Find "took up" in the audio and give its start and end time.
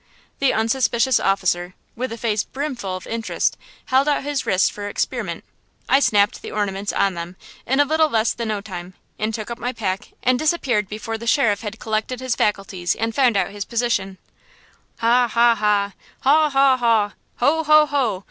9.31-9.59